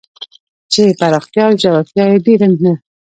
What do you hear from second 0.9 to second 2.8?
پراختیا او ژورتیا یې ډېر نه